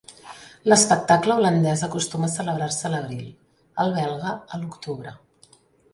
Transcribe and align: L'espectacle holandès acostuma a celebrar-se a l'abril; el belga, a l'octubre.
L'espectacle 0.71 1.35
holandès 1.41 1.83
acostuma 1.89 2.29
a 2.29 2.35
celebrar-se 2.37 2.89
a 2.89 2.93
l'abril; 2.95 3.29
el 3.85 3.95
belga, 3.99 4.33
a 4.57 4.61
l'octubre. 4.63 5.15